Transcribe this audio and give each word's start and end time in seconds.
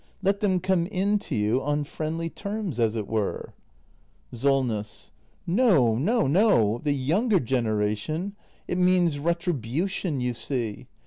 Let 0.23 0.39
them 0.39 0.59
come 0.59 0.87
in 0.87 1.19
to 1.19 1.35
you 1.35 1.61
on 1.61 1.83
friendly 1.83 2.27
terms, 2.27 2.79
as 2.79 2.95
it 2.95 3.07
were. 3.07 3.53
SOLNESS. 4.33 5.11
No, 5.45 5.93
no, 5.95 6.25
no! 6.25 6.79
The 6.79 6.93
younger 6.93 7.39
generation— 7.39 8.35
it 8.67 8.79
means 8.79 9.19
retri 9.19 9.59
bution, 9.61 10.19
you 10.19 10.33
see. 10.33 10.87